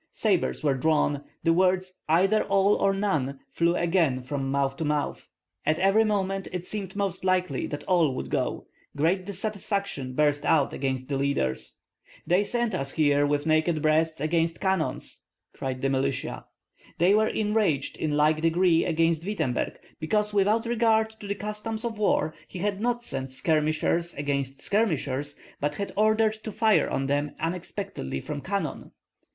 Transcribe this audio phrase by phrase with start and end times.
[0.11, 1.23] Sabres were drawn.
[1.43, 5.27] The words "Either all or none" flew again from mouth to mouth.
[5.63, 8.65] At every moment it seemed most likely that all would go.
[8.97, 11.77] Great dissatisfaction burst out against the leaders:
[12.25, 14.97] "They sent us with naked breasts against cannon,"
[15.53, 16.45] cried the militia.
[16.97, 21.99] They were enraged in like degree against Wittemberg, because without regard to the customs of
[21.99, 27.35] war he had not sent skirmishers against skirmishers, but had ordered to fire on them
[27.39, 28.93] unexpectedly from cannon.